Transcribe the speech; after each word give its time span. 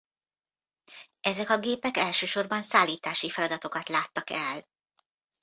Ezek 1.21 1.49
a 1.49 1.59
gépek 1.59 1.97
elsősorban 1.97 2.61
szállítási 2.61 3.29
feladatokat 3.29 3.87
láttak 3.87 4.29
el. 4.29 4.65